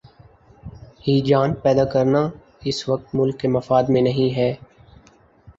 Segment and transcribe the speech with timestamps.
[1.05, 2.21] ہیجان پیدا کرنا
[2.65, 4.53] اس وقت ملک کے مفاد میں نہیں ہے۔